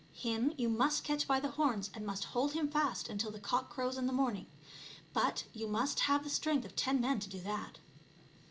Him 0.13 0.53
you 0.57 0.67
must 0.67 1.03
catch 1.03 1.27
by 1.27 1.39
the 1.39 1.49
horns 1.51 1.91
and 1.93 2.03
must 2.07 2.23
hold 2.23 2.53
him 2.53 2.67
fast 2.67 3.07
until 3.07 3.29
the 3.29 3.39
cock 3.39 3.69
crows 3.69 3.99
in 3.99 4.07
the 4.07 4.11
morning. 4.11 4.47
But 5.13 5.45
you 5.53 5.67
must 5.67 5.99
have 5.99 6.23
the 6.23 6.29
strength 6.31 6.65
of 6.65 6.75
ten 6.75 6.99
men 6.99 7.19
to 7.19 7.29
do 7.29 7.39
that." 7.41 7.77